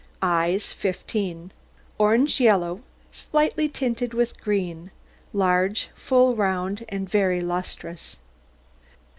[0.23, 1.51] EYES 15
[1.99, 4.89] Orange yellow, slightly tinted with green,
[5.31, 8.17] large, full, round, and very lustrous.